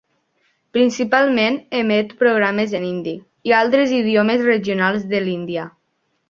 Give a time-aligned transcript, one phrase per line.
[0.77, 3.13] Principalment emet programes en hindi
[3.51, 5.69] i altres idiomes regionals de l'Índia.